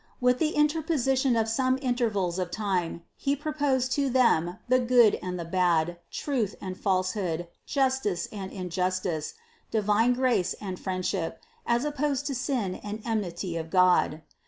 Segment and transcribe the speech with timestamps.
[0.19, 5.19] With the inter position of some intervals of time, He proposed to them the good
[5.21, 9.35] and the bad, truth and falsehood, justice and injustice,
[9.69, 14.23] divine grace and friendship as op posed to sin and enmity of God.